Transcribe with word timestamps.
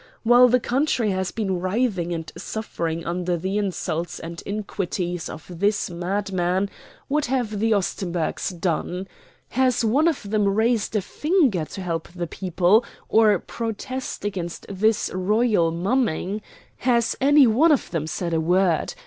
While 0.23 0.47
the 0.47 0.59
country 0.59 1.11
has 1.11 1.29
been 1.31 1.59
writhing 1.59 2.11
and 2.11 2.31
suffering 2.35 3.05
under 3.05 3.37
the 3.37 3.59
insults 3.59 4.17
and 4.19 4.41
iniquities 4.47 5.29
of 5.29 5.45
this 5.59 5.91
madman, 5.91 6.71
what 7.07 7.25
have 7.27 7.59
the 7.59 7.73
Ostenburgs 7.75 8.49
done? 8.59 9.07
Has 9.49 9.85
one 9.85 10.07
of 10.07 10.27
them 10.31 10.47
raised 10.49 10.95
a 10.95 11.03
finger 11.03 11.65
to 11.65 11.81
help 11.83 12.07
the 12.07 12.25
people 12.25 12.83
or 13.09 13.37
protest 13.37 14.25
against 14.25 14.65
this 14.67 15.11
royal 15.13 15.69
mumming? 15.69 16.41
Has 16.77 17.15
any 17.21 17.45
one 17.45 17.71
of 17.71 17.91
them 17.91 18.07
said 18.07 18.33
a 18.33 18.41
word? 18.41 18.95